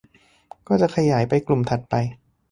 [0.67, 1.95] ก็จะขยายไปกลุ่มถัดไป